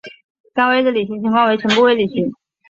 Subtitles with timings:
[0.55, 2.33] 甘薇的履行情况为全部未履行。